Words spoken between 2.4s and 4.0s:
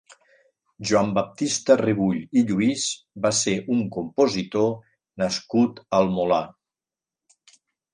i Lluís va ser un